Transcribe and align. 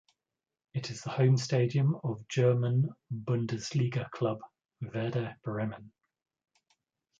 It 0.73 0.89
is 0.89 1.01
the 1.01 1.11
home 1.11 1.37
stadium 1.37 1.95
of 2.03 2.27
German 2.27 2.89
Bundesliga 3.13 4.09
club 4.09 4.39
Werder 4.81 5.35
Bremen. 5.43 5.91